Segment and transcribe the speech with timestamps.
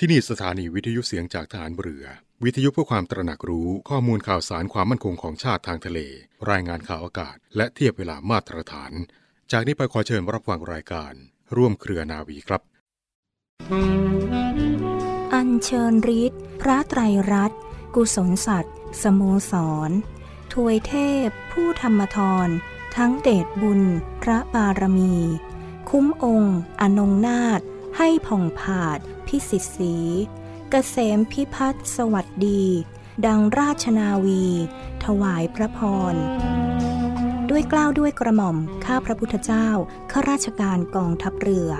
[0.00, 2.04] ที่นี่สถานีวิทยุเสียงจากฐานเรือ
[2.44, 5.98] วิทยุเพื่อความตระหนักรู้ข้อมูลข่าวสารความมั่นคงของชาติทางทะเล
[6.50, 8.92] รายงานข่าวอากาศ และเทียบเวลามาตรฐาน
[9.52, 11.12] จากนี้ไปขอเชิญรับฟังรายการ
[11.56, 12.62] ร่วมเครือนาวีครับ
[15.34, 17.00] อัญเชิญฤทธิ์พระไตร
[17.32, 17.60] รัตน์
[17.94, 19.52] กุศลสัตว์สโมส
[19.88, 19.90] ร
[20.52, 20.94] ถวยเท
[21.26, 22.48] พ ผู้ธรรมทร
[22.96, 23.82] ทั้งเดชบุญ
[24.22, 25.14] พระบารมี
[25.90, 27.60] คุ้มองค์ อนงนาถ
[28.00, 29.94] ให้ผ่องผาด พิสิทธิ์สี
[30.24, 30.26] ก
[30.70, 32.64] เกษมพิพัฒน์สวัสดี
[33.26, 34.46] ดังราชนาวี
[35.04, 35.78] ถวายพระพ
[36.12, 36.14] ร
[37.50, 39.68] ด้วยกล้าวด้วยกระหม่อม ข้าพระพุทธเจ้า
[40.12, 41.70] ข้าราชการกองทัพเรือ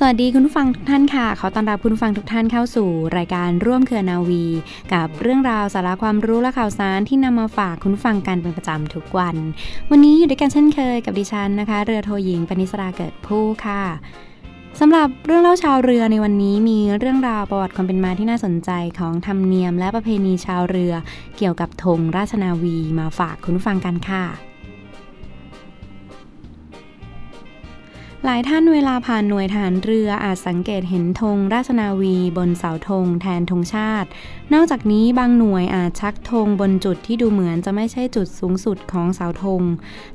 [0.00, 4.44] สวัสดีคุณผู้ฟังทุกท่านค่ะ ขอต้อนรับคุณผู้ฟังทุกท่านเข้าสู่รายการร่วมเครือนาวี
[4.92, 9.36] กับเรื่องราวสาระความรู้และข่าวสารที่นำมาฝากคุณผู้ฟังกันเป็นประจำทุกวัน
[9.90, 13.82] วันนี้อยู่ด้วยกันเช่นเคยกับดิฉันนะคะ เรือโทหญิงปณิสราเกิดผู้ค่ะ
[14.80, 20.92] สำหรับเรื่องเล่าชาวเรือในวันนี้มีเรื่องราวประวัติความเป็นมาที่น่าสนใจของธรรมเนียมและประเพณีชาวเรือ
[21.36, 24.24] เกี่ยวกับธงราชนาวีมาฝากคุณผู้ฟังกันค่ะ
[28.28, 34.08] หลายท่านเวลาผ่านหน่วยทหารเรืออาจสังเกตเห็นธงราชนาวีบนเสาธงแทนธงชาติ
[34.52, 39.62] นอกจากนี้บางหน่วยอาจชักธงบนจุดที่ดูเหมือนจะไม่ใช่จุดสูงสุดของเสาธง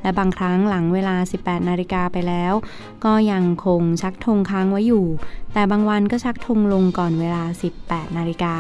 [0.02, 2.54] และบางครั้งหลังเวลา 18 นาฬิกาไปแล้ว
[3.06, 5.06] ก็ยังคงชักธงค้างไว้อยู่
[5.54, 7.44] แต่บางวันก็ชักธงลงก่อนเวลา
[7.82, 8.56] 18 นาฬิกา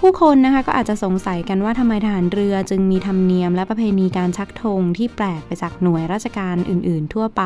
[0.00, 7.42] ผู้คนนะคะก็อาจจะสงสัยกันว่าทำไมทหารเรือจึงมีธรรมเนียมและประเพณีการชักธงที่แปลกไปจากหน่วยราชการอื่น ๆ ทั่วไป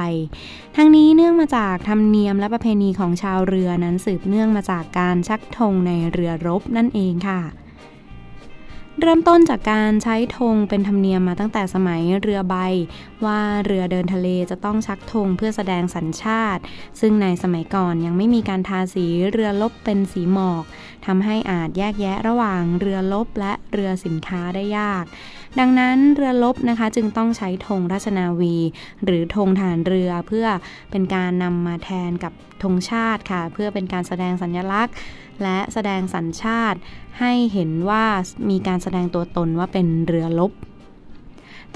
[0.77, 7.41] ทั้งนี้เนื่องมาจากธรรมเนียมและประเพณีของชาวเรือนั้นสืบเนื่องมาจากการชักธงในเรือรบนั่นเองค่ะ
[9.01, 12.57] เริ่มต้นจากการใช้ธงเป็นธรรมเนียมมาตั้งแต่สมัยเรือใบ
[13.25, 16.63] ว่าเรือเดินทะเลจะต้องชักธงเพื่อแสดงสัญชาติ
[17.01, 20.65] ซึ่งในสมัยก่อนยังไม่มีการทาสีเรือลบเป็นสีหมอก
[21.07, 25.05] ทำให้อาจแยกแยะระหว่างเรือลบและเรือสินค้าได้ยาก
[25.59, 28.57] ดังนั้นเรือลบนะคะจึงต้องใช้ธงราชนาวี
[29.05, 30.47] หรือธงฐานเรือเพื่อ
[30.91, 32.33] เป็นการนำมาแทนกับ
[32.63, 34.95] ธงชาติค่ะ เพื่อเป็นการแสดงสัญลักษณ์
[35.43, 36.79] และแสดงสัญชาติ
[37.21, 38.05] ให้เห็นว่า
[38.51, 40.53] มีการแสดงตัวตนว่าเป็นเรือลบ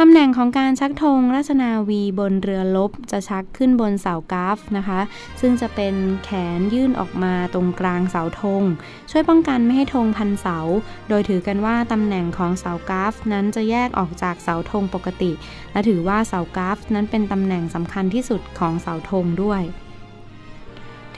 [0.00, 5.00] ตำแหน่งของการชักธงราชนาวีบนเรือลบจะชักขึ้นบนเสากราฟนะคะ
[5.40, 5.94] ซึ่งจะเป็น
[6.24, 8.62] แขนยื่นออกมาตรงกลางเสาธง
[9.10, 10.58] ช่วยป้องกันไม่ให้ธงพันเสา
[11.08, 15.32] โดยถือกันว่าตำแหน่งของเสากราฟนั้นจะแยกออกจากเสาธงปกติ
[15.72, 19.62] และถือว่าเสากราฟนั้นเป็นตำแหน่งสำคัญที่สุดของเสาธงด้วย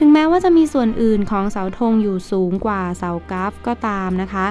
[0.01, 4.47] ถึงแม้ว่าจะมีส่วนอื่นของเสาธงอยู่สูงกว่าเสากราฟก็ตามนะคะ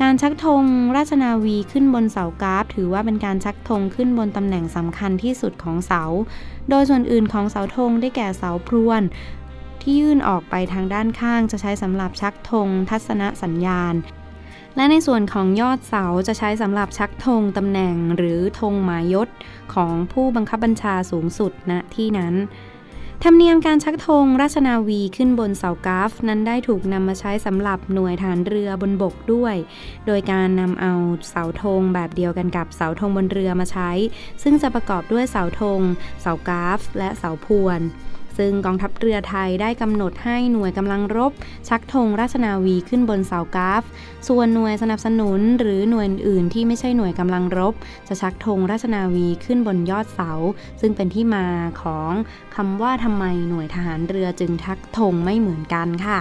[0.00, 0.62] การชักธง
[0.96, 6.02] ราชนาวีขึ้นบนเสากราฟ ถือว่าเป็นการชักธงขึ้นบนตำแหน่งสำคัญที่สุดของเสา
[6.70, 9.02] โดยส่วนอื่นของเสาธงได้แก่เสาพรวน
[9.80, 13.94] ที่ยื่นออกไปทางด้านข้างจะใช้สำหรับชักธงทัศนสัญญาณ
[14.76, 19.28] และในส่วนของยอดเสาจะใช้สำหรับชักธงตำแหน่งหรือธงหมายยศ
[19.74, 22.34] ของผู้บังคับบัญชาสูงสุดณที่นั้น
[23.24, 29.54] ธรรมเนียมการชักธงราชนาวีขึ้นบนเสากราฟ นั้นได้ถูกนำมาใช้สำหรับหน่วยฐานเรือบนบกด้วย
[30.06, 30.92] โดยการนำเอา
[31.28, 33.90] เสาธงแบบเดียวกันกับเสาธงบนเรือมาใช้
[34.42, 35.80] ซึ่งจะประกอบด้วยเสาธง
[36.20, 37.80] เสากราฟ และเสาพวน
[38.38, 41.32] ซึ่งกองทัพเรือไทยได้กำหนดให้หน่วยกำลังรบ
[41.68, 43.82] ชักธงราชนาวีขึ้นบนเสากราฟ
[44.28, 47.74] ส่วนหน่วยสนับสนุนหรือหน่วยอื่นที่ไม่ใช่หน่วยกำลังรบ
[48.08, 50.32] จะชักธงราชนาวีขึ้นบนยอดเสา
[50.80, 51.46] ซึ่งเป็นที่มา
[51.82, 52.12] ของ
[52.56, 56.20] คำว่าทำไมหน่วยทหารเรือจึงชักธงไม่เหมือนกันค่ะ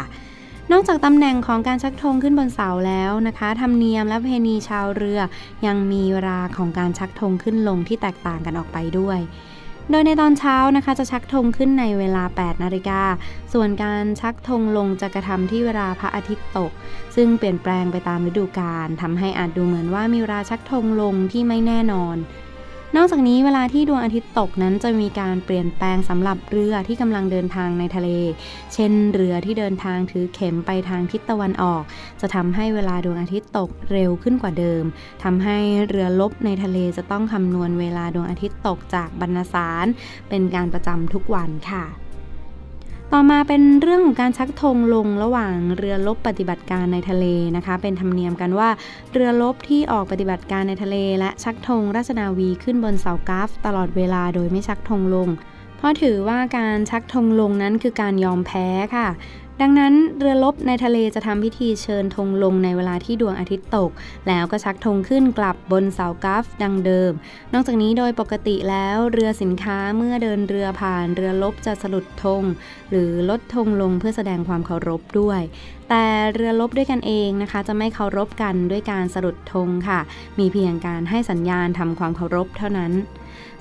[0.72, 5.20] นอกจากตำแหน่งของการชักธงขึ้นบนเสาแล้วนะคะธรรมเนียมและประเพณีชาวเรือ
[5.66, 9.20] ยังมีเวลาของการชักธงขึ้นลงที่แตกต่างกันออกไปด้วย
[9.92, 13.02] โดยในตอนเช้านะคะจะชักธงขึ้นในเวลา 8 นาฬิกา
[13.54, 16.72] ส่วนการชักธงลงจะกระทำที่เวลาพระอาทิตย์ตก
[17.16, 22.16] ซึ่งเปลี่ยนแปลงไปตามฤดูกาลทำให้อาจดูเหมือนว่ามีเวลาชักธงลงที่ไม่แน่นอน
[22.96, 28.10] นอกจากนี้เวลาที่ดวงอาทิตย์ตกนั้นจะมีการเปลี่ยนแปลงสำหรับเรือที่กำลังเดินทางในทะเล
[28.74, 31.84] เช่น เรือที่เดินทางถือเข็มไปทางทิศตะวันออก
[32.22, 34.84] จะทำให้เวลาดวงอาทิตย์ตกเร็วขึ้นกว่าเดิม
[35.24, 35.58] ทำให้
[35.88, 39.86] เรือลบในทะเลจะต้องคำนวณเวลาดวงอาทิตย์ตกจากบรรณสาร
[40.30, 42.07] เป็นการประจำทุกวันค่ะ
[43.14, 47.26] ต่อมาเป็นเรื่องของการชักธงลงระหว่างเรือลบปฏิบัติการในทะเล
[47.56, 48.70] นะคะ เป็นธรรมเนียมกันว่า
[49.14, 55.28] เรือลบที่ออกปฏิบัติการในทะเล และชักธงราชนาวีขึ้นบนเสากราฟ ตลอดเวลาโดยไม่ชักธงลง
[55.78, 59.08] เพราะถือว่าการชักธงลงนั้นคือการยอมแพ้ค่ะ
[59.62, 63.92] ดังนั้นเรือลบในทะเลจะทำพิธีเชิญธงลงในเวลาที่ดวงอาทิตย์ตก
[64.28, 67.12] แล้วก็ชักธงขึ้นกลับบนเสากราฟดังเดิม
[67.54, 72.44] นอกจากนี้โดยปกติแล้วเรือสินค้าเมื่อเดินเรือผ่านเรือลบจะสลุดธง
[72.90, 75.42] หรือลดธงลงเพื่อแสดงความเคารพด้วย
[75.90, 80.00] แต่เรือลบด้วยกันเองนะคะ จะไม่เคารพกันด้วยการสลุดธงค่ะ
[80.40, 82.94] มีเพียงการให้สัญญาณทำความเคารพเท่านั้น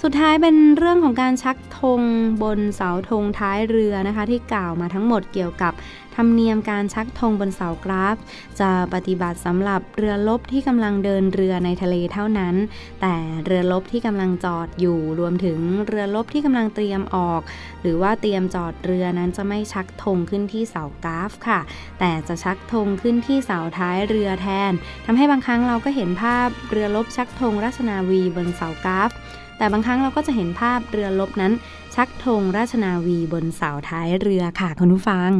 [0.02, 2.02] สุดท้ายเป็นเรื่องของการชักธง
[2.42, 5.72] บนเสาธงท้ายเรือนะคะ ที่กล่าวมาทั้งหมดเกี่ยวกับ
[6.16, 8.16] ธรรมเนียมการชักธงบนเสากราฟ
[8.60, 12.54] จะปฏิบัติสำหรับเรือลบที่กำลังเดินเรือในทะเลเท่านั้น
[13.00, 13.14] แต่
[13.44, 17.40] เรือลบที่กำลังจอดอยู่รวมถึงเรือลบที่กำลังเตรียมออก
[17.82, 21.60] หรือว่าเตรียมจอดเรือนั้นจะไม่ชักธงขึ้นที่เสากราฟค่ะ
[21.98, 24.72] แต่จะชักธงขึ้นที่เสาท้ายเรือแทน
[25.06, 29.12] ทำให้บางครั้งเราก็เห็นภาพเรือลบชักธงราชนาวีบนเสากราฟ
[29.58, 31.52] แต่บางครั้งเราก็จะเห็นภาพเรือลบนั้น
[31.94, 35.30] ชักธงราชนาวีบนเสาท้ายเรือค่ะคุณผู้ฟัง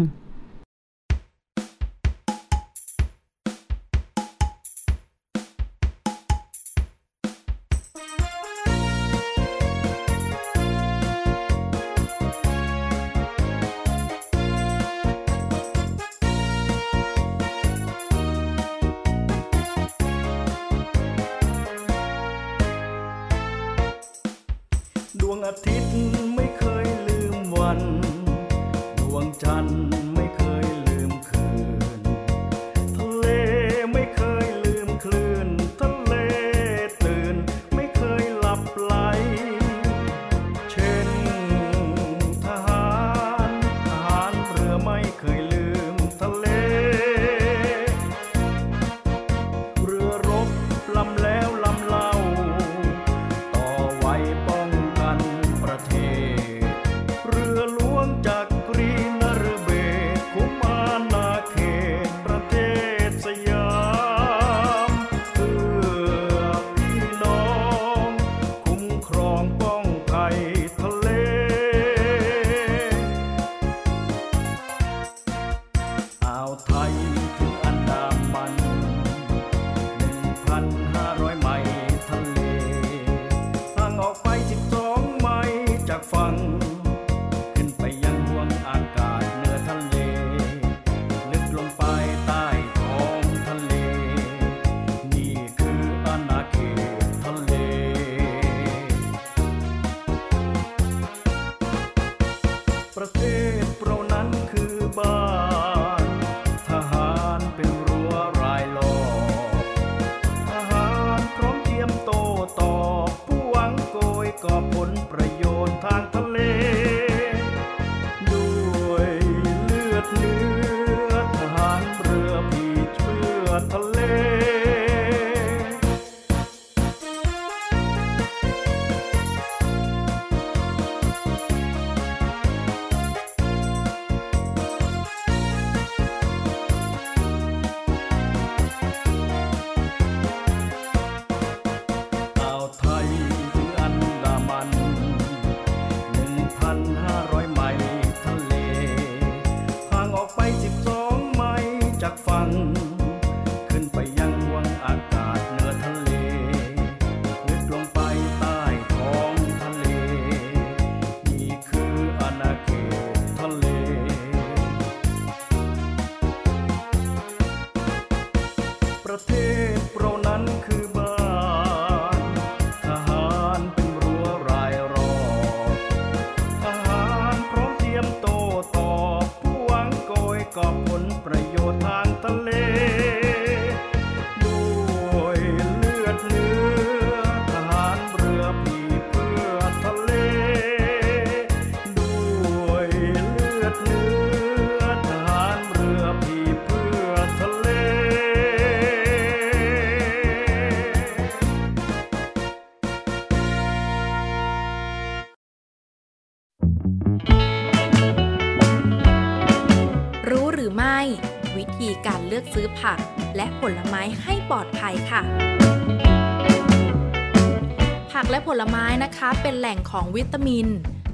[218.46, 220.66] ผละผลไม้นะคะเป็นแหล่งของวิตามิน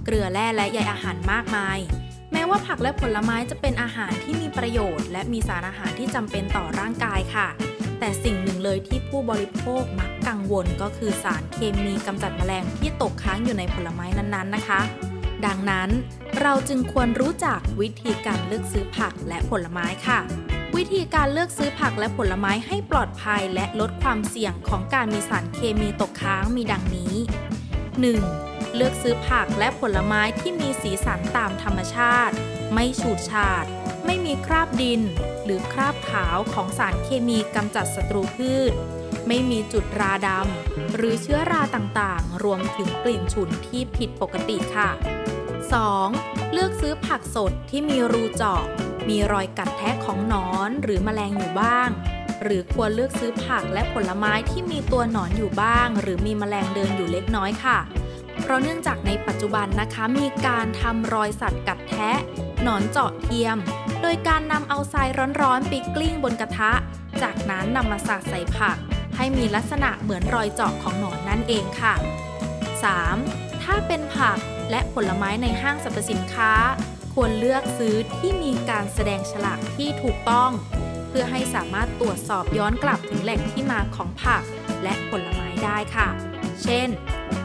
[0.04, 1.78] เกลือแร่และใยอาหารมากมาย
[2.32, 7.48] แม้ว่าผักและผลไม้จะเป็นอาหารที่มีประโยชน์ และมีสารอาหารที่จำเป็นต่อร่างกายค่ะ
[7.98, 14.80] แต่สิ่งหนึ่งเลยที่ผู้บริโภคมักกังวลก็คือสารเคมีกำจัดแมลงที่ตกค้างอยู่ในผลไม้นั้นๆนะคะ
[15.46, 15.90] ดังนั้น
[16.40, 20.20] เราจึงควรรู้จักวิธีการเลือกซื้อผักและผลไม้ค่ะ
[20.76, 27.14] วิธีการเลือกซื้อผักและผลไม้ให้ปลอดภัยและลดความเสี่ยงของการมีสารเคมีตกค้างมีดังนี้
[27.94, 28.74] 1.
[28.76, 32.34] เลือกซื้อผักและผลไม้ที่มีสีสันตามธรรมชาติ
[32.74, 33.64] ไม่ฉูดฉาด
[34.06, 35.00] ไม่มีคราบดิน
[35.44, 38.72] หรือคราบขาวของสารเคมีกำจัดศัตรูพืช
[39.28, 44.90] ไม่มีจุดราดำหรือเชื้อราต่างๆ รวมถึงกลิ่นฉุนที่ผิดปกติค่ะ
[45.70, 46.52] 2.
[46.52, 48.62] เลือกซื้อผักสดที่มีรูเจาะ
[49.10, 51.88] มีรอยกัดแทะของหนอนหรือแมลงอยู่บ้าง
[52.42, 57.78] หรือควรเลือกซื้อผักและผลไม้ที่มีตัวหนอนอยู่บ้าง หรือมีแมลงเดินอยู่เล็กน้อยค่ะ
[58.40, 62.10] เพราะเนื่องจากในปัจจุบันนะคะมีการทำรอยสัตว์กัดแทะ
[62.62, 63.56] หนอนเจาะเทียม
[64.02, 65.08] โดยการนำเอาทราย
[65.40, 66.72] ร้อนๆไปกลิ้งบนกระทะ
[67.22, 68.76] จากนั้นนำมาสาดใส่ผัก
[69.16, 71.94] ให้มีลักษณะเหมือนรอยเจาะของหนอนนั่นเองค่ะ
[72.98, 73.62] 3.
[73.62, 74.38] ถ้าเป็นผัก
[74.70, 76.52] และผลไม้ในห้างสรรพสินค้า
[77.12, 80.50] ควรเลือกซื้อที่มีการแสดงฉลากที่ถูกต้อง
[81.08, 84.42] เพื่อให้สามารถตรวจสอบย้อนกลับถึงแหล่งที่มาของผัก
[84.82, 86.08] และผลไม้ได้ค่ะ
[86.62, 86.88] เช่น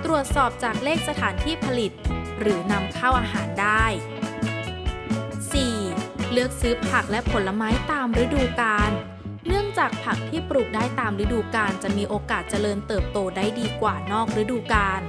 [0.06, 1.92] ตรวจสอบจากเลขสถานที่ผลิต
[2.40, 3.86] หรือนำเข้าอาหารได้
[5.50, 6.32] 4.
[6.32, 8.92] เลือกซื้อผักและผลไม้ตามฤดูกาล
[9.48, 15.02] เนื่องจากผักที่ปลูกได้ตามฤดูกาลจะมีโอกาสเจริญเติบโตได้ดีกว่านอกฤดูกาล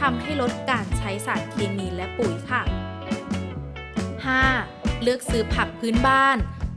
[0.00, 2.62] ทำให้ลดการใช้สารเคมีและปุ๋ยค่ะ
[4.28, 5.02] 5.
[5.02, 6.36] เลือกซื้อผักพื้นบ้าน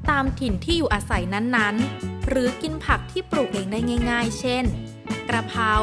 [0.10, 3.80] ตามถิ่นที่อยู่อาศัยนั้นๆ หรือกินผักที่ปลูกเองได้
[4.12, 4.64] ง่าย ๆ เช่น
[5.30, 5.74] กระเพรา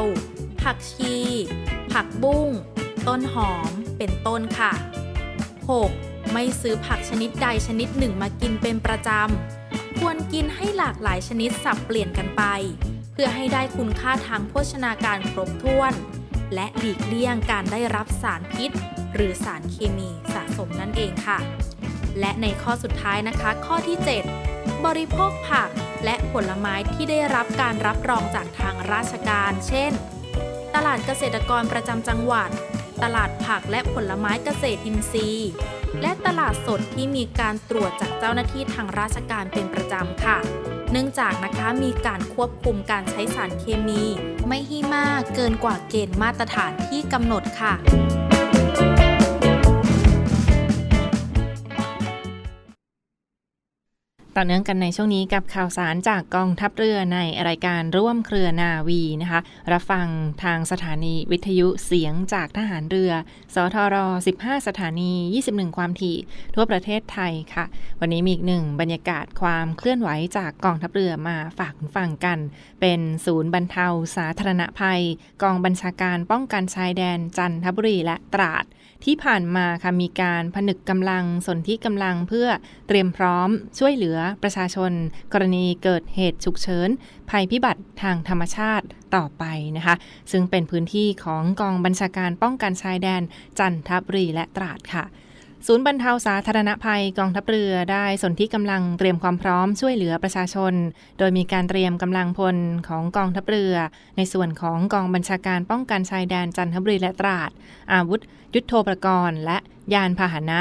[0.61, 1.15] ผักชี
[1.91, 2.49] ผักบุ้ง
[3.07, 4.73] ต้นหอม เป็นต้นค่ะ
[5.71, 6.33] 6.
[6.33, 12.43] ไม่ซื้อผักชนิดใดชนิดหนึ่งมากินเป็นประจำ ควรกินให้หลากหลายชนิดสับเปลี่ยนกันไป
[13.11, 15.93] เพื่อให้ได้คุณค่าทางโภชนาการครบถ้วน
[16.53, 18.71] และหลีกเลี่ยงการได้รับสารพิษ
[19.15, 21.39] หรือสารเคมีสะสมนั่นเองค่ะ
[22.19, 23.97] และในข้อสุดท้ายนะคะ ข้อที่
[24.41, 25.69] 7 บริโภคผัก
[26.05, 29.91] และผลไม้ที่ได้รับการรับรองจากทางราชการ เช่น
[30.75, 32.49] ตลาดเกษตรกรประจำจังหวัด
[33.03, 35.51] ตลาดผักและผลไม้เกษตรอินทรีย์
[36.01, 40.37] และตลาดสดที่มีการตรวจจากเจ้าหน้าที่ทางราชการเป็นประจำค่ะ
[40.91, 44.03] เนื่องจากนะคะมีการควบคุมการใช้สารเคมี
[44.47, 47.73] ไม่ให้มากเกินกว่าเกณฑ์มาตรฐานที่กำหนดค่ะ
[54.37, 60.07] ต่อเนื่องกันในช่วงนี้กับข่าวสารจากกองทัพเรือในรายการร่วมเครือนาวีนะคะ รับฟัง
[60.43, 63.11] ทางสถานีวิทยุเสียงจากทหารเรือ
[63.55, 63.95] สทร
[64.33, 65.13] 15 สถานี
[65.45, 66.17] 21 ความถี่
[66.55, 67.65] ทั่วประเทศไทยค่ะ
[67.99, 72.39] วันนี้มีอีกหนึ่งบรรยากาศความเคลื่อนไหวจากกองทัพเรือมาฝากฟังกัน
[72.81, 75.01] เป็นศูนย์บรรเทาสาธารณภัย
[75.43, 78.65] กองบัญชาการป้องกันชายแดนจันทบุรีและตราด
[79.05, 82.47] ที่ผ่านมาค่ะมีการผนึกกำลังสนที่กำลังเพื่อ
[82.87, 84.91] เตรียมพร้อมช่วยเหลืออประชาชน
[85.33, 86.89] กรณีเกิดเหตุฉุกเฉิน
[87.29, 88.85] ภัยพิบัติทางธรรมชาติ
[89.15, 89.43] ต่อไป
[89.77, 89.95] นะคะ
[90.31, 93.21] ซึ่งเป็นพื้นที่ของกองบัญชาการป้องกันชายแดน
[93.59, 95.05] จันทบุรีและตราดค่ะ
[95.67, 100.73] ศูนย์บรรเทาสาธารณภัยกองทัพเรือได้สนที่กำลังเตรียมความพร้อมช่วยเหลือประชาชน
[101.19, 103.75] โดยมีการเตรียมกำลังพลของกองทัพเรือ
[104.17, 107.49] ในส่วนของกองบัญชาการป้องกันชายแดนจันทบุรีและตราด
[107.93, 108.21] อาวุธ
[108.53, 109.57] ยุทโธปกรณ์ และ
[109.93, 110.59] ยานพาหนะ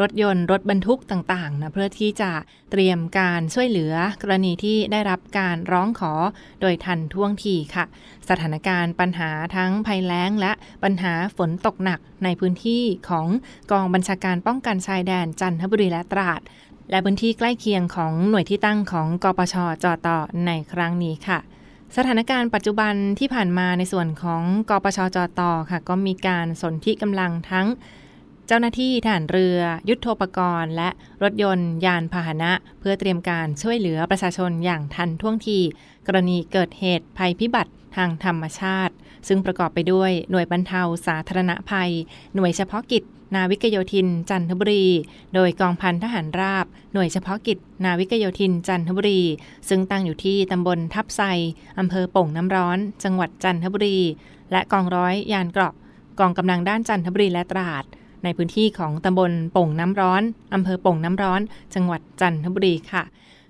[0.00, 2.30] รถยนต์รถบรรทุกต่างๆนะเพื่อที่จะ
[2.70, 6.12] เตรียมการช่วยเหลือกรณีที่ได้รับการร้องขอ
[6.60, 7.84] โดยทันท่วงทีค่ะ
[8.28, 10.52] สถานการณ์ปัญหาทั้งภัยแล้งและ
[10.84, 13.26] ปัญหาฝนตกหนักในพื้นที่ของ
[13.70, 16.40] กองบัญชาการป้องกันชายแดนจันทบุรีและตราด
[16.90, 19.54] และพื้นที่ใกล้เคียงของหน่วยที่ตั้งของกปช
[19.84, 21.38] จต่อในครั้งนี้ค่ะ
[21.96, 25.40] สถานการณ์ปัจจุบันที่ผ่านมาในส่วนของกปชจต
[25.70, 27.66] ค่ะ ก็มีการสนธิกำลังทั้ง
[28.52, 30.88] เจ้าหน้าที่ทหารเรือ ยุทโธปกรณ์ และ
[31.22, 35.58] รถยนต์ ยานพาหนะ เพื่อเตรียมการช่วยเหลือประชาชนอย่างทันท่วงที
[36.06, 38.94] กรณีเกิดเหตุภัยพิบัติทางธรรมชาติ
[39.28, 41.92] ซึ่งประกอบไปด้วยหน่วยบรรเทาสาธารณภัย
[42.34, 43.04] หน่วยเฉพาะกิจ
[43.34, 44.86] นาวิกโยธิน จันทบุรี
[45.34, 49.22] โดยกองพันทหารราบ หน่วยเฉพาะกิจ นาวิกโยธิน จันทบุรี
[49.68, 51.20] ซึ่งตั้งอยู่ที่ตำบลทับไซ
[51.78, 53.98] อำเภอโป่งน้ำร้อน จังหวัดจันทบุรี
[54.52, 55.74] และกองร้อยยานเกราะ
[56.20, 57.86] กองกำลังด้านจันทบุรีและตราด
[58.24, 60.22] ในพื้นที่ของตำบลป่งน้ำร้อน
[60.54, 61.40] อำเภอป่งน้ำร้อน
[61.74, 63.04] จังหวัดจันทบุรีค่ะ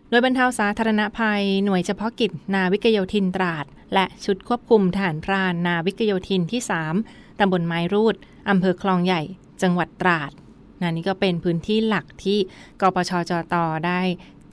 [0.09, 6.61] โดยบรรเทาสาธารณภัย หน่วยเฉพาะกิจ นาวิกโยธินตราด และชุดควบคุมฐานพรานนาวิกโยธินที่
[7.01, 8.15] 3ตำบลไม้รูด
[8.51, 9.23] อำเภอคลองใหญ่
[9.63, 10.31] จังหวัดตราด
[10.81, 12.39] นนี่ก็เป็นพื้นที่หลักที่
[12.81, 13.55] กปชจต
[13.87, 14.01] ได้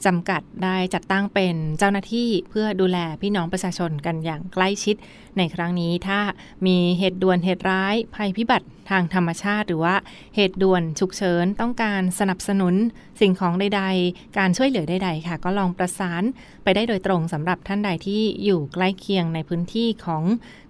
[0.06, 4.96] จำกัดได้จัดตั้งเป็นเจ้าหน้าที่เพื่อดูแลพี่น้องประชาชนกันอย่างใกล้ชิด
[5.38, 6.20] ในครั้งนี้ถ้า
[6.66, 9.96] มีเหตุด่วนเหตุร้ายภัยพิบัติทางธรรมชาติ หรือว่า
[10.36, 12.76] เหตุด่วนฉุกเฉินต้องการสนับสนุน
[13.22, 16.24] สิ่งของใด ๆ การช่วยเหลือใด ๆ ค่ะ ก็ลองประสาน
[16.68, 20.24] ไปได้โดยตรงสำหรับท่านใดที่อยู่ใกล้เคียงในพื้นที่ของ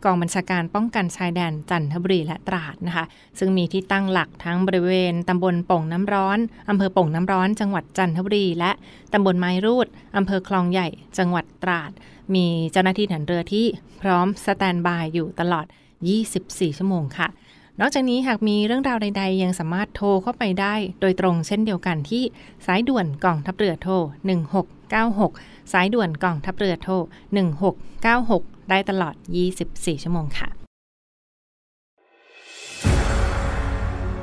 [0.06, 3.06] กองบัญชาการป้องกันชายแดนจันทบุรีและตราดนะคะ
[3.40, 6.40] ซึ่งมีที่ตั้งหลักทั้งบริเวณตำบลป่งน้ำร้อน
[6.70, 8.72] อำเภอป่งน้ำร้อน จังหวัดจันทบุรี และ
[9.14, 9.88] ตำบลไม้รูด
[10.18, 10.88] อำเภอคลองใหญ่
[11.18, 11.92] จังหวัดตราด
[12.36, 13.66] มีเจ้าหน้าที่ฐานเรือที่
[14.02, 15.66] พร้อมสแตนบายอยู่ตลอด
[16.22, 17.28] 24 ชั่วโมงค่ะ
[17.82, 22.24] นอกจากนี้หากมีเรื่องราวใด ๆ ยังสามารถโทรเข้าไปได้โดยตรงเช่นเดียวกันที่
[22.66, 23.94] สายด่วนกองทัพเรือโทร
[24.84, 26.94] 1696 สายด่วนกองทัพเรือโทร
[28.02, 29.16] 1696 ได้ตลอด
[29.60, 30.48] 24 ชั่วโมงค่ะ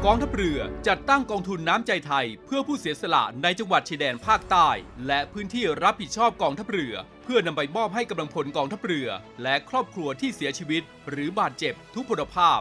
[0.05, 0.59] กองทัพเรือ
[0.89, 4.69] จัดตั้งกองทุนน้ำใจไทย เพื่อผู้เสียสละในจังหวัดชายแดนภาคใต้
[5.07, 6.95] และพื้นที่รับผิดชอบกองทัพเรือ
[7.25, 9.09] เพื่อนำไปมอบให้กำลังพลกองทัพเรือ
[9.43, 12.61] และครอบครัวที่เสียชีวิต หรือบาดเจ็บทุกพลภาพ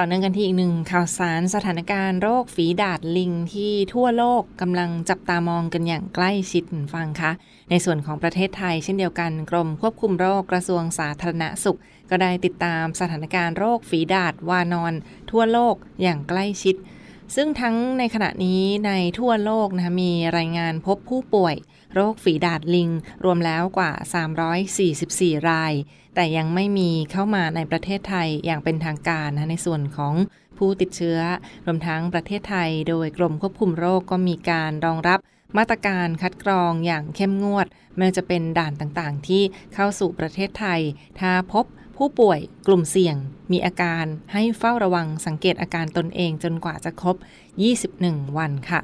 [0.03, 7.31] ต่อเนื่องกันที่อีกหนึ่งข่าวสารสถานการณ์โรคฝีดาดลิงที่ทั่วโลกกำลังจับตามองกันอย่างใกล้ชิดฟังคะ
[7.69, 11.79] ในส่วนของประเทศไทยเช่นเดียวกันกรมควบคุมโรคกระทรวงสาธารณสุข
[12.09, 14.93] ก็ได้ติดตามสถานการณ์โรคฝีดาดวานอน
[15.31, 16.75] ทั่วโลกอย่างใกล้ชิด
[17.35, 21.55] ซึ่งทั้งในขณะนี้ในทั่วโลกนะคะมีรายงานพบผู้ป่วย
[21.93, 22.89] โรคฝีดาดลิง
[23.23, 23.91] รวมแล้วกว่า
[24.71, 25.73] 344 ราย
[26.15, 30.13] แต่ยังไม่มีเข้ามาในประเทศไทยอย่างเป็นทางการนะในส่วนของ
[30.57, 31.19] ผู้ติดเชื้อ
[31.65, 35.19] รวมทั้งประเทศไทย โดยกรมควบคุมโรคก็มีการรองรับ
[35.57, 40.81] มาตรการคัดกรองอย่างเข้มงวดไม่ว่าจะเป็นด่านต่างๆ ที่เข้าสู่ประเทศไทย
[41.19, 41.65] ถ้าพบ
[41.97, 43.15] ผู้ป่วยกลุ่มเสี่ยง
[43.51, 47.15] มีอาการให้เฝ้าระวังสังเกตอาการตนเองจนกว่าจะครบ
[47.77, 48.81] 21 วันค่ะ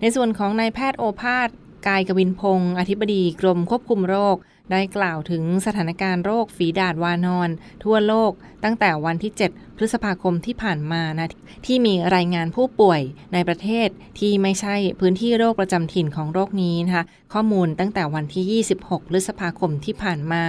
[0.00, 1.48] ในส่วนของนายแพทย์โอภาส
[1.86, 4.36] กายกวินพงศ์อธิบดีกรมควบคุมโรค
[4.70, 7.50] ได้กล่าวถึงสถานการณ์โรคฝีดาดวานอน
[7.84, 8.32] ทั่วโลก
[8.64, 11.28] ตั้งแต่วันที่ 7 พฤษภาคมที่ผ่านมานะ
[11.66, 13.00] ที่มีรายงานผู้ป่วย
[13.32, 13.88] ในประเทศ
[14.18, 20.44] ที่ไม่ใช่พื้นที่โรคประจำถิ่นของโรคนี้นะคะข้อมูลตั้งแต่วันที่ 26 พฤษภาคมที่ผ่านมา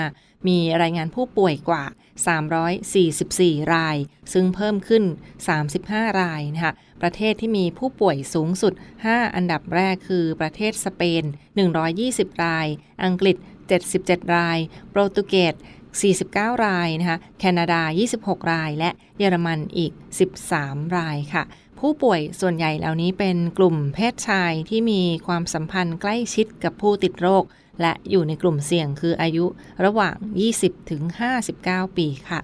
[0.48, 1.84] มีรายงานผู้ป่วยกว่า
[3.00, 3.98] 344 ราย
[4.34, 5.04] ซึ่งเพิ่มขึ้น
[5.62, 8.74] 35 รายนะคะประเทศที่มีผู้ป่วยสูงสุด
[9.06, 11.24] 5 อันดับแรกคือประเทศสเปน
[11.84, 12.68] 120 ราย
[13.04, 13.36] อังกฤษ
[13.86, 14.58] 77 ราย
[14.90, 15.56] โปรตุเกส
[16.10, 17.82] 49 รายนะคะ แคนาดา
[18.18, 19.92] 26 ราย และเยอรมันอีก
[20.44, 21.44] 13 รายค่ะ
[21.80, 27.44] ผู้ป่วยส่วนใหญ่เหล่านี้เป็นกลุ่มเพศชายที่มีความสัมพันธ์ใกล้ชิดกับผู้ติดโรค
[27.82, 29.46] และอยู่ในกลุ่มเสี่ยงคืออายุ
[29.86, 30.16] ระหว่าง
[30.54, 31.04] 20 ถึง
[31.46, 32.42] 59 ปีค่ะ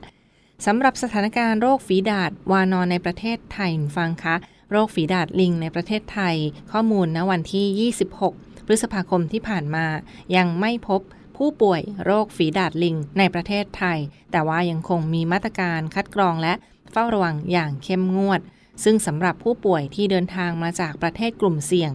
[0.65, 4.35] สำหรับสถานการณ์โรคฝีดาดวานอนในประเทศไทยฟังคะ
[4.71, 6.35] โรคฝีดาดลิงในประเทศไทย
[6.71, 7.91] ข้อมูลณวันที่
[8.23, 9.85] 26 พฤษภาคมที่ผ่านมา
[10.35, 11.01] ยังไม่พบ
[11.37, 13.99] ผู้ป่วยโรคฝีดาดลิงในประเทศไทย
[14.31, 16.53] แต่ว่ายังคงมีมาตรการคัดกรองและ
[16.91, 18.41] เฝ้าระวังอย่างเข้มงวด
[18.83, 21.91] ซึ่งสำหรับผู้ป่วยที่เดินทางมาจากประเทศกลุ่มเสี่ยง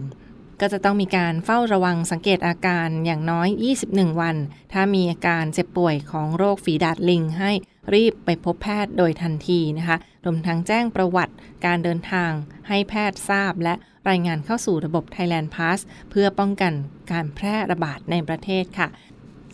[0.65, 3.47] ก็จะต้องมีการเฝ้าระวังสังเกตอาการอย่างน้อย
[3.83, 4.35] 21 วัน
[4.73, 7.51] ถ้ามีอาการเจ็บป่วยของโรคฝีดาดลิงให้
[7.93, 11.33] รีบไปพบแพทย์โดยทันทีนะคะรวมทั้งแจ้งประวัติ
[11.65, 12.31] การเดินทาง
[12.67, 13.73] ให้แพทย์ทราบ และ
[14.09, 16.73] รายงานเข้าสู่ระบบ Thailand Pass เพื่อป้องกัน
[17.11, 18.87] การแพร่ระบาดในประเทศค่ะ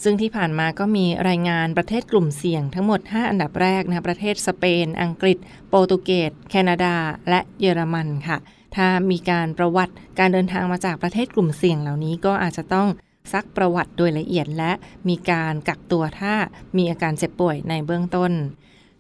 [0.04, 5.38] ซึ่งที่ผ่านมาก็มีรายงานประเทศกลุ่มเสี่ยงทั้งหมด 5 อันดับแรกนะประเทศสเปน อังกฤษ
[5.70, 6.96] โปรตุเกส แคนาดา
[7.30, 8.38] และเยอรมันค่ะ
[8.76, 12.88] ถ้ามีการประวัติการเดินทางมาจากประเทศกลุ่มเสี่ยงเหล่านี้ก็อาจจะต้อง
[13.32, 14.72] ซักประวัติโดยละเอียดและ
[15.08, 16.34] มีการกักตัวถ้า
[16.78, 18.32] มีอาการเจ็บป่วยในเบื้องต้น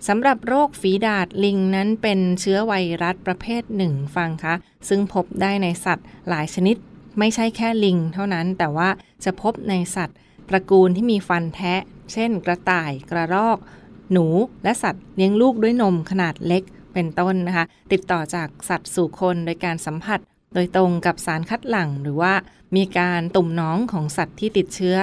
[0.07, 4.55] สำหรับโรคฝีดาดลิงนั้นเป็นเชื้อไวรัสประเภทหนึ่งฟังคะ
[4.89, 6.75] ซึ่งพบได้ในสัตว์หลายชนิด
[7.19, 8.89] ไม่ใช่แค่ลิงเท่านั้นแต่ว่า
[9.23, 10.17] จะพบในสัตว์
[10.49, 11.81] ตระกูลที่มีฟันแทะ
[12.13, 13.57] เช่น กระต่าย กระรอก
[14.11, 14.27] หนู
[14.63, 20.19] และสัตว์เลี้ยงลูกด้วยนมขนาดเล็ก เป็นต้นนะคะ ติดต่อจากสัตว์สู่คนโดยการสัมผัส
[20.53, 22.33] โดยตรงกับสารคัดหลั่ง หรือว่า
[22.75, 24.97] มีการตุ่มน้องของสัตว์ที่ติดเชื้อ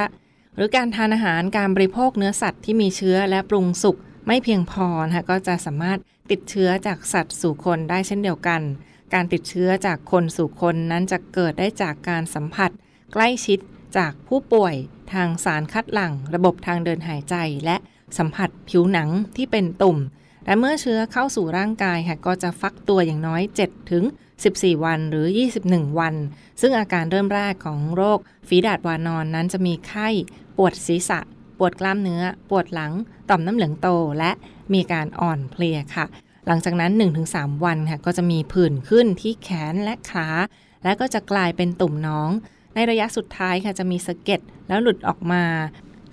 [0.56, 3.96] หรือการทานอาหารการบริโภคเนื้อสัตว์ที่มีเชื้อและปรุงสุก
[4.26, 5.98] ไม่เพียงพอนะคะก็จะสามารถ
[6.30, 8.62] ติดเชื้อจากสัตว์สู่คนได้เช่นเดียวกัน
[9.14, 12.70] การติดเชื้อจากคนสู่คนนั้นจะเกิดได้จากการสัมผัส
[13.12, 13.58] ใกล้ชิด
[13.96, 14.74] จากผู้ป่วย
[15.12, 17.76] ทางสารคัดหลั่ง ระบบทางเดินหายใจ และ
[18.18, 19.98] สัมผัสผิวหนังที่เป็นตุ่ม
[20.46, 24.04] และเมื่อเชื้อเข้าสู่ร่างกายค่ะก็จะฟักตัวอย่างน้อย 7 ถึง
[24.44, 25.26] 14 วันหรือ
[25.62, 26.14] 21 วัน
[26.60, 30.08] ซึ่งอาการเริ่มแรกของโรคฝีดาดวานอนนั้นจะมีไข้
[30.56, 31.20] ปวดศีรษะ
[31.58, 32.92] ปวดกล้ามเนื้อ ปวดหลัง
[33.28, 34.30] ต่อมน้ำเหลืองโต และ
[34.74, 36.06] มีการอ่อนเพลียค่ะ
[36.46, 36.92] หลังจากนั้น
[37.28, 40.28] 1-3 วันค่ะก็จะมีผื่นขึ้นที่แขนและขา
[40.84, 42.30] และก็จะกลายเป็นตุ่มน้อง
[42.74, 45.42] ในระยะสุดท้ายค่ะจะมีสะเก็ดแล้วหลุดออกมา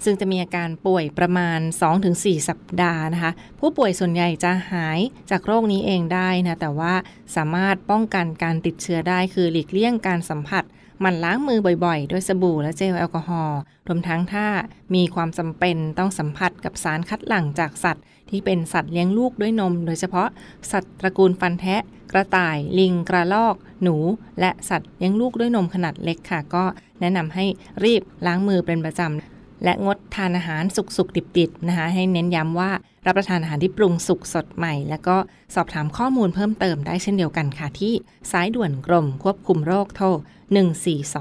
[0.04, 1.60] ซึ่งจะมีอาการป่วยประมาณ
[2.04, 5.00] 2-4 สัปดาห์นะคะ ผู้ป่วยส่วนใหญ่จะหาย
[5.32, 6.94] จากโรคนี้เองได้นะ แต่ว่า
[7.36, 10.64] สามารถป้องกันการติดเชื้อได้คือหลีกเลี่ยงการสัมผัส
[11.02, 14.48] หมันล้างมือบ่อยๆ ด้วยสบู่และเจลแอลกอฮอล์ รวมทั้งถ้า
[14.96, 20.28] มีความจำเป็นต้องสัมผัสกับสารคัดหลั่งจากสัตว์ ที่เป็นสัตว์เลี้ยงลูกด้วยนม โดยเฉพาะ
[20.72, 23.96] สัตว์ตระกูลฟันแทะ กระต่าย ลิง กระรอก หนู
[24.40, 26.64] และสัตว์เลี้ยงลูกด้วยนมขนาดเล็กค่ะ ก็
[27.00, 27.46] แนะนำให้
[27.84, 29.33] รีบล้างมือเป็นประจำ
[29.64, 32.72] และงดทานอาหารสุกสุกดิบๆนะคะ ให้เน้นย้ำว่า
[33.06, 35.16] รับประทานอาหารที่ปรุงสุกสดใหม่ แล้วก็
[35.56, 37.94] สอบถามข้อมูลเพิ่มเติมได้เช่นเดียวกันค่ะ ที่
[38.32, 40.08] สายด่วนกรมควบคุมโรคโทร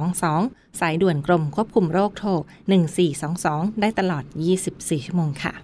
[0.02, 2.30] 1422 สายด่วนกรมควบคุมโรคโทร
[3.06, 4.24] 1422 ได้ตลอด
[4.64, 5.54] 24 ชั่วโมงค่ะ